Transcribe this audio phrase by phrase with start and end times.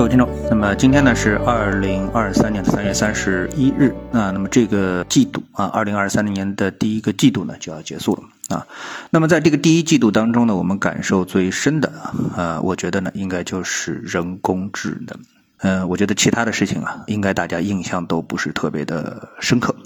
[0.00, 8.66] 各位听众，那么今天呢是二零二三年的三月三十一日啊，那么这个季度啊，二零二三年的第一个季度呢就要结束了啊。
[9.10, 11.92] 那么在这个第一季度当中呢，我们感受最深的
[12.34, 15.20] 啊，我觉得呢应该就是人工智能。
[15.58, 19.76] 嗯，我觉得其他的事情啊，应该大家印象都不是特别的深刻。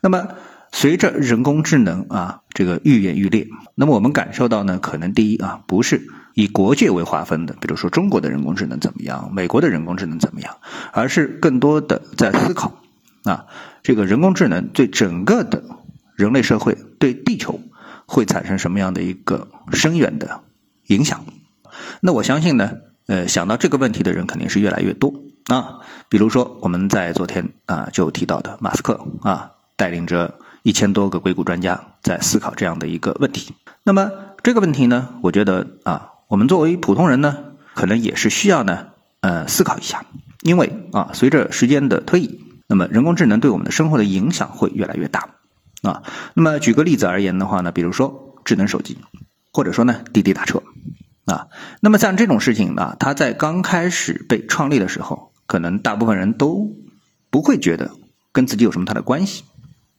[0.00, 0.26] 那么
[0.72, 3.46] 随着人工智能啊这个愈演愈烈，
[3.76, 6.08] 那么我们感受到呢，可能第一啊不是。
[6.34, 10.56] 以国界为划分的，比如说中国的人工智能怎么样，美国的人工智能怎么样，
[10.92, 12.82] 而是更多的在思考
[13.22, 13.46] 啊，
[13.84, 15.62] 这个人工智能对整个的
[16.16, 17.60] 人类社会、对地球
[18.06, 20.40] 会产生什么样的一个深远的
[20.88, 21.24] 影响？
[22.00, 22.72] 那我相信呢，
[23.06, 25.14] 呃，想到这个问题的人肯定是越来越多
[25.46, 25.78] 啊。
[26.08, 33.54] 比如说我们在昨天啊就提到的马斯克啊，带领着一千多个硅谷专家在思考这样的一个问题。
[33.84, 34.10] 那么
[34.42, 36.10] 这个问题呢，我觉得啊。
[36.34, 38.88] 我们作为普通人呢，可能也是需要呢，
[39.20, 40.04] 呃，思考一下，
[40.42, 45.28] 因为啊，随着时间的推移，那么人工智能对我们的生活的影响会越来越大
[45.82, 46.02] 啊。
[46.34, 48.98] 那么举个例子而言的话呢，比如说智能手机，
[49.52, 50.60] 或者说呢滴滴打车
[51.26, 51.46] 啊。
[51.78, 56.74] 那么像这种事情呢，它在刚开始被创立的时候，可能大部分人都
[57.30, 57.92] 不会觉得
[58.32, 59.44] 跟自己有什么太大关系。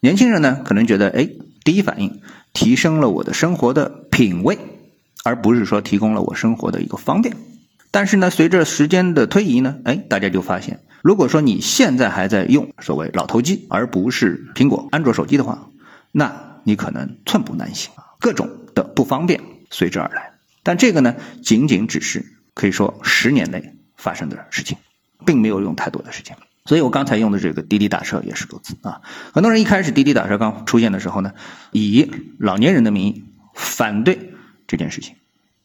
[0.00, 1.26] 年轻人呢，可能觉得哎，
[1.64, 2.20] 第一反应
[2.52, 4.58] 提升了我的生活的品味。
[5.24, 7.36] 而不是说提供了我生活的一个方便，
[7.90, 15.68] 但是呢，随着时间的推移呢，哎，大家就发现，如果说你现在还在用所谓老头机，而不是苹果安卓手机的话，
[16.12, 20.32] 那你可能寸步难行，各种的不方便随之而来。
[20.62, 24.78] 但这个呢，仅仅只是可以说十年内发生的事情，
[25.26, 26.36] 并没有用太多的时间。
[26.64, 29.00] 所以我刚才用的这个滴滴打车也是如此啊。
[29.32, 31.32] 很多人一开始滴滴打车刚出现的时候呢，
[31.72, 34.34] 以老年人的名义反对。
[34.68, 35.16] 这件事情，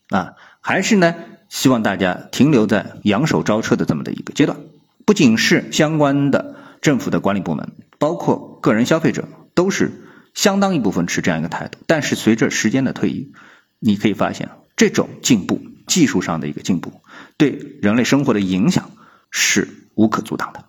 [0.09, 1.13] 啊，还是呢，
[1.49, 4.57] 希望大家停留在扬手招车的这么的一个阶段。
[5.05, 9.91] 不仅是相关的政府的管理部门，包括个人消费者，都是
[10.33, 11.77] 相当一部分持这样一个态度。
[11.85, 13.33] 但是随着时间的推移，
[13.79, 17.01] 你可以发现，这种进步，技术上的一个进步，
[17.35, 17.49] 对
[17.81, 18.91] 人类生活的影响
[19.29, 20.63] 是无可阻挡的。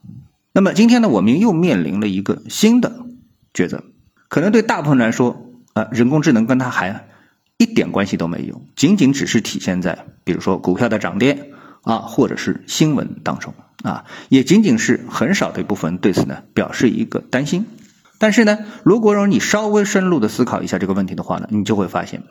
[0.52, 3.06] 那么今天呢，我们又面临了一个新的
[3.54, 3.84] 抉择，
[4.26, 7.06] 可能对大部分人来说，啊，人工智能跟它还。
[7.56, 17.66] 一点关系都没有，仅仅只是体现在，比如说股票的涨跌啊，或者是新闻当中啊，也仅仅是很少的一部分对此呢表示一个担心。
[18.18, 22.22] 但是呢，如果让你稍微深入的思考一下这个问题的话呢，你就会发现，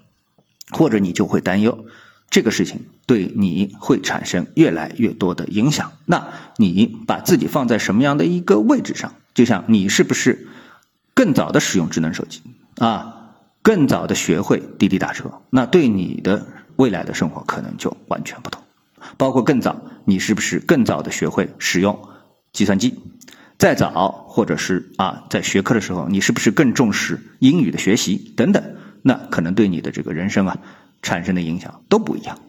[0.72, 1.86] 或者你就会担忧，
[2.30, 5.94] 这个事情对你会产生越来越多的影响。
[6.06, 9.14] 那你把自己放在什么样的一个位置上？
[9.34, 10.48] 就像你是不是
[11.14, 12.42] 更早的使用智能手机
[12.78, 13.13] 啊？
[13.64, 18.62] 更早的学会滴滴打车，那对你的未来的生活可能就完全不同。
[19.18, 21.98] 包括更早，你是不是更早的学会使用
[22.52, 23.00] 计算机？
[23.58, 28.62] 再早，或者是啊，在学科的时候，你是不是更重视英语的学习等等？
[29.02, 30.58] 那可能对你的这个人生啊
[31.02, 32.40] 产生的影响都不一样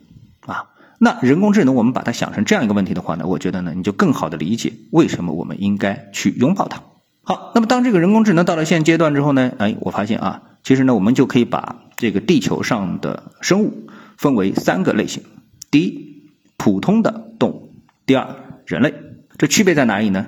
[0.46, 0.70] 啊。
[0.98, 6.82] 那人工智能，我们把它想成这样一个问题的话呢，我觉得呢，你就更好的理解为什么我们应该去拥抱它。
[7.22, 10.42] 好，那么当这个人工智能到了现阶段之后呢，哎，我发现啊。
[10.64, 13.86] 其实呢，我们就可以把这个地球上的生物
[14.16, 15.22] 分为三个类型：
[15.70, 17.74] 第一，普通的动物；
[18.06, 18.94] 第二，人类。
[19.36, 20.26] 这区别在哪里呢？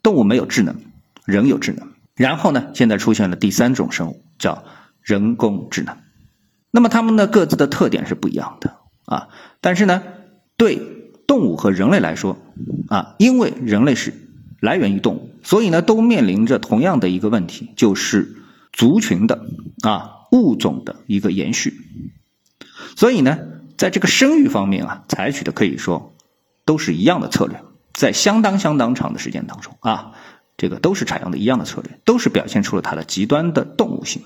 [0.00, 0.76] 动物没有智能，
[1.24, 1.88] 人有智能。
[2.14, 4.62] 然后呢，现在出现了第三种生物，叫
[5.02, 5.96] 人工智能。
[6.70, 8.76] 那么它们呢，各自的特点是不一样的
[9.06, 9.28] 啊。
[9.60, 10.04] 但是呢，
[10.56, 10.80] 对
[11.26, 12.38] 动物和人类来说
[12.86, 14.14] 啊，因为人类是
[14.60, 18.36] 来源于动物，所以呢，都面临着同样的一个问题，就是。
[18.76, 19.46] 族群的
[19.80, 21.80] 啊物种的一个延续，
[22.94, 23.38] 所以呢，
[23.78, 26.14] 在这个生育方面啊，采取的可以说
[26.66, 27.62] 都是一样的策略，
[27.94, 30.12] 在相当相当长的时间当中啊，
[30.58, 34.22] 这个都是采用的一样的策略，都是表现出了它的极端的动物性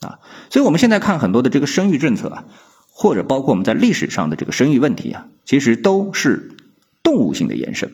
[0.00, 0.18] 啊。
[0.50, 2.44] 所以我们现在看很多的这个生育政策啊，
[2.90, 6.56] 或者包括我们在历史上的这个生育问题啊，其实都是
[7.02, 7.90] 动物性的延伸。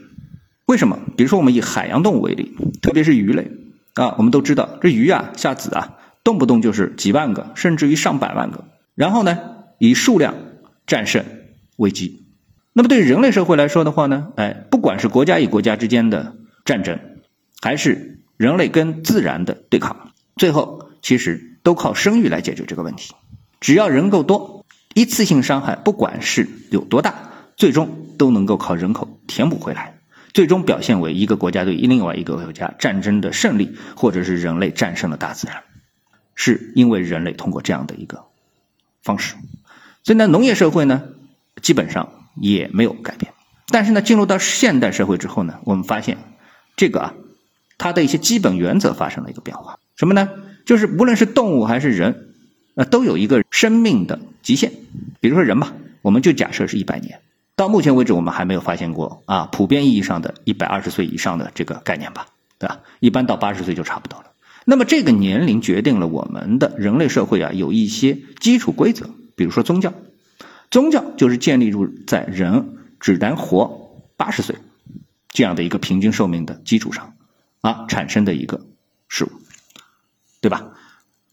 [0.67, 0.99] 为什么？
[1.17, 3.53] 比如说我们以海洋动物为例，特别是鱼类
[3.95, 5.99] 啊，我们都知道这鱼啊下子啊。
[6.23, 8.65] 动不动就是几万个，甚至于上百万个，
[8.95, 9.39] 然后呢，
[9.79, 10.35] 以数量
[10.87, 11.25] 战胜
[11.77, 12.27] 危机。
[12.73, 16.99] 那么对人类社会来说的话呢，哎，不管是国家与国家之间的战争，
[17.61, 23.15] 还是人类跟自然的对抗，最后其实都靠生育来解决这个问题。
[23.61, 24.65] 只要人够多，
[24.95, 27.15] 一次性伤害不管是有多大，
[27.57, 29.99] 最终都能够靠人口填补回来，
[30.33, 35.63] 最终表现为一个国家对另外一个国家战争的胜利，或者是人类战胜了大自然。
[36.43, 38.25] 是因为人类通过这样的一个
[39.03, 39.35] 方式，
[40.03, 41.03] 所以呢，农业社会呢，
[41.61, 43.35] 基本上也没有改变
[43.69, 46.17] 但是呢，进入到现代社会之后呢，我们发现
[46.77, 47.15] 这个啊，
[47.77, 49.79] 它的一些基本原则发生了一个变化。
[49.97, 50.31] 什么呢？
[50.65, 52.33] 就是无论是动物还是人，
[52.75, 54.73] 呃，都有一个生命的极限。
[55.21, 57.21] 比如说人吧，我们就假设是一百年。
[57.55, 62.29] 到目前为止，我们还没有发现过啊，普遍意义上的一百二十岁以上的这个概念吧，
[62.59, 62.81] 对吧？
[63.01, 64.30] 一般到八十岁就差不多了。
[64.65, 69.11] 那么这个年龄决定了我们的人类社会啊，有一些基础规则。
[69.35, 69.95] 比如说宗教，
[70.71, 71.73] 宗教就是建立
[72.07, 74.57] 在人只能活八十岁
[75.31, 77.15] 这样的一个平均寿命的基础上
[77.63, 78.67] 啊产生的一个
[79.09, 79.31] 事物，
[80.43, 80.73] 对吧？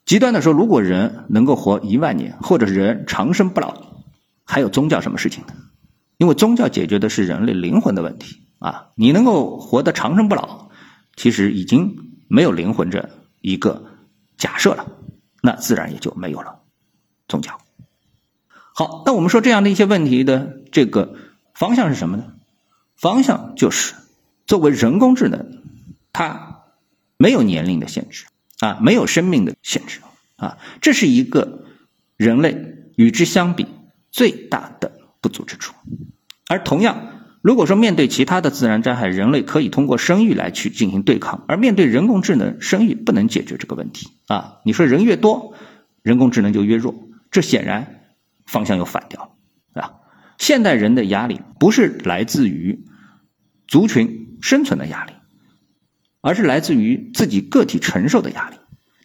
[0.05, 3.75] 极端的说，如果人能够活一万年，或者人长生不老，
[4.45, 5.53] 还有宗教什么事情呢？
[6.15, 10.69] 因为宗教解决的是人类灵魂的问题啊，你能够活得长生不老，
[11.17, 11.97] 其实已经
[12.27, 13.09] 没有灵魂这
[13.41, 13.83] 一个
[14.37, 14.87] 假设了，
[15.41, 16.59] 那自然也就没有了
[17.27, 17.59] 宗教。
[18.73, 21.15] 好，那我们说这样的一些问题的这个
[21.53, 22.33] 方向是什么呢？
[22.95, 23.95] 方向就是
[24.45, 25.63] 作为人工智能，
[26.13, 26.63] 它
[27.17, 28.25] 没有年龄的限制
[28.59, 30.01] 啊，没有生命的限制
[30.35, 31.65] 啊，这是一个
[32.15, 33.67] 人类与之相比
[34.11, 34.91] 最大的
[35.21, 35.73] 不足之处。
[36.47, 37.16] 而同样，
[37.47, 44.57] 如果说面对其他的自然灾害，人类可以通过生育来去进行对抗，而面对人工智能，生育不能解决这个问题啊。
[44.65, 45.53] 你说人越多，
[46.01, 46.93] 人工智能就越弱，
[47.31, 48.01] 这显然。
[48.45, 49.37] 方向又反掉
[49.73, 49.91] 了，啊，
[50.37, 52.83] 现代人的压力不是来自于
[53.65, 55.13] 族群生存的压力，
[56.19, 58.57] 而是来自于自己个体承受的压力。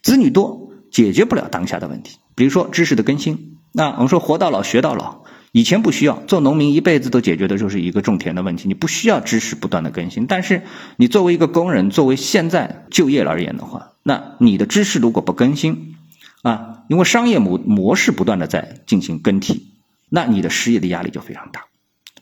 [0.03, 3.59] 子女多解决不了当下的问题，比如说知识的更新。
[3.73, 5.22] 那我们说活到老学到老，
[5.53, 10.27] 以前不需要做农民一辈子都解决的就是一个种田的问题，你不需要知识不断的更新。
[10.27, 10.63] 但是
[10.97, 15.97] 你作为一个工人，作为现在就业而言的话，那你的知识如果不更新，
[16.43, 19.75] 啊，因为商业模模式不断的在进行更替，
[20.09, 21.67] 那你的失业的压力就非常大。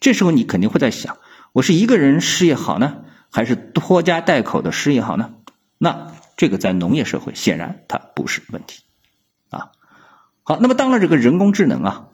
[0.01, 1.19] 这时候你肯定会在想，
[1.53, 2.97] 我是一个人失业好呢，
[3.31, 5.31] 还是拖家带口的失业好呢？
[5.79, 8.83] 那这个在农业社会显然它不是问题，
[9.51, 9.71] 啊，
[10.43, 12.09] 好，那么当了这个人工智能啊，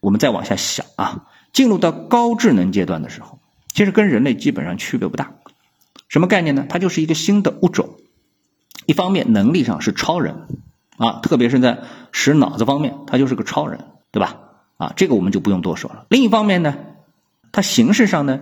[0.00, 3.38] 我们再往下想啊，进入到高智能阶段的时候，
[3.72, 5.32] 其实跟人类基本上区别不大。
[6.08, 6.66] 什么概念呢？
[6.68, 7.96] 它就是一个新的物种，
[8.86, 10.46] 一方面能力上是超人。
[10.96, 14.40] 啊，特别是在使脑子方面，他就是个超人，对吧？
[14.78, 16.06] 啊，这个我们就不用多说了。
[16.08, 16.74] 另一方面呢，
[17.52, 18.40] 它形式上呢，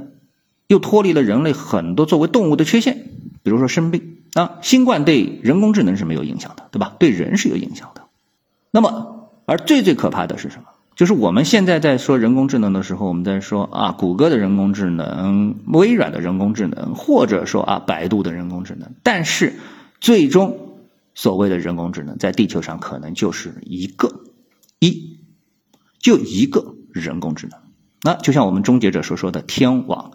[0.67, 3.11] 又脱离了人类很多作为动物的缺陷，
[3.43, 6.97] 比如说生病啊，新冠对人工智能是没有影响的，对吧？
[6.99, 8.05] 对人是有影响的。
[8.71, 10.69] 那么，而最最可怕的是什么？
[10.97, 19.55] 就是我们现在在说人工智能的时候，我们在说啊，谷歌的人工智能、微软的人工智能，或者说啊，百度的人工智能，但是
[20.01, 20.63] 最终。
[21.19, 24.21] 所谓的人工智能，在地球上可能就是一个
[24.81, 25.19] 一，
[25.99, 27.59] 就一个人工智能。
[28.03, 30.11] 那就像我们终结者所说的天网，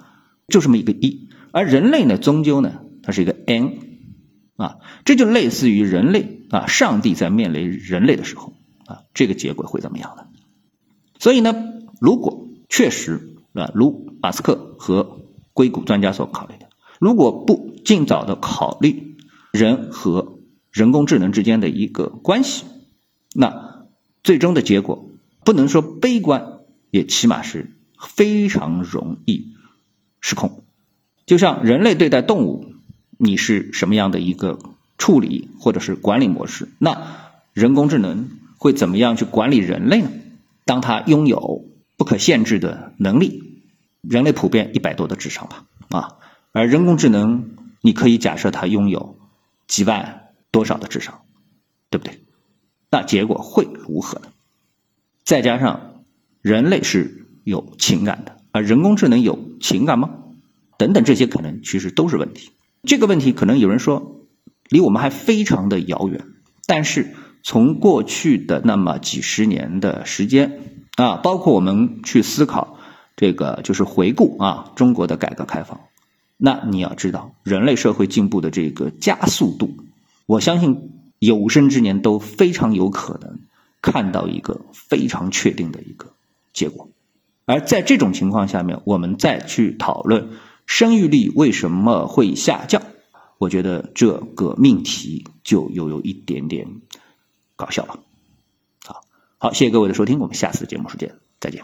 [0.48, 1.28] 就这么一个一。
[1.52, 3.80] 而人类呢，终究呢，它是一个 n
[4.58, 8.54] 啊，这就类似于人类啊，上帝在面临人类的时候
[8.86, 10.26] 啊，这个结果会怎么样呢？
[11.22, 11.54] 所以呢，
[12.00, 15.20] 如果确实啊，如马斯克和
[15.54, 16.68] 硅谷专家所考虑的，
[17.00, 19.18] 如果不尽早的考虑
[19.52, 20.40] 人和
[20.72, 22.66] 人工智能之间的一个关系，
[23.36, 23.86] 那
[24.24, 25.12] 最终的结果
[25.46, 27.70] 不能说悲观，也起码是
[28.00, 29.54] 非常容易
[30.22, 30.64] 失控。
[31.28, 32.74] 就像人类对待动物，
[33.20, 34.58] 你是什么样的一个
[34.98, 36.68] 处理或者是管理模式？
[36.80, 37.16] 那
[37.54, 40.10] 人工智能会怎么样去管理人类呢？
[40.66, 41.66] 当他拥有
[41.98, 43.62] 不可限制的能力，
[44.02, 46.18] 人类普遍一百多的智商吧，啊，
[46.52, 49.18] 而人工智能你可以假设它拥有
[49.68, 50.20] 几万。
[50.54, 51.22] 多少的智商，
[51.90, 52.26] 对不对？
[52.90, 54.28] 那结果会如何呢？
[55.24, 56.04] 再加上
[56.42, 60.10] 人类是有情感的，而人工智能有情感吗？
[60.78, 62.52] 等等，这些可能其实都是问题。
[62.84, 64.26] 这个问题可能有人说
[64.68, 66.26] 离我们还非常的遥远，
[66.68, 70.60] 但是从过去的那么几十年的时间
[70.96, 72.78] 啊，包括我们去思考
[73.16, 75.80] 这个，就是回顾啊中国的改革开放，
[76.38, 79.76] 那你要知道人类社会进步的这个加速度。
[80.26, 83.40] 我相信有生之年都非常有可能
[83.82, 86.14] 看到一个非常确定的一个
[86.54, 86.90] 结果，
[87.46, 90.30] 而在这种情况下面，我们再去讨论
[90.66, 92.82] 生育率为什么会下降，
[93.40, 96.68] 我觉得这个命题就又有一点点
[97.62, 98.00] 搞笑吧。
[98.84, 99.04] 好，
[99.38, 101.64] 好，谢谢各位的收听，我们下次节目时间再见。